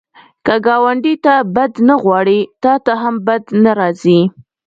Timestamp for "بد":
1.55-1.71, 3.27-3.43